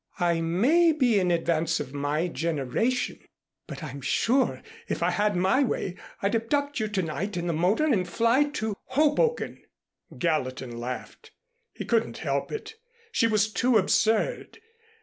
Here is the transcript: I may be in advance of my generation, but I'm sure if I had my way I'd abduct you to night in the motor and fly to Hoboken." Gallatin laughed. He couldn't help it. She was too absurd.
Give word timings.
I 0.17 0.41
may 0.41 0.93
be 0.93 1.19
in 1.19 1.29
advance 1.29 1.79
of 1.79 1.93
my 1.93 2.27
generation, 2.27 3.19
but 3.67 3.83
I'm 3.83 4.01
sure 4.01 4.63
if 4.89 5.03
I 5.03 5.11
had 5.11 5.35
my 5.35 5.61
way 5.63 5.95
I'd 6.23 6.33
abduct 6.35 6.79
you 6.79 6.87
to 6.87 7.03
night 7.03 7.37
in 7.37 7.45
the 7.45 7.53
motor 7.53 7.85
and 7.85 8.09
fly 8.09 8.45
to 8.45 8.75
Hoboken." 8.85 9.61
Gallatin 10.17 10.75
laughed. 10.79 11.29
He 11.73 11.85
couldn't 11.85 12.17
help 12.17 12.51
it. 12.51 12.73
She 13.11 13.27
was 13.27 13.53
too 13.53 13.77
absurd. 13.77 14.57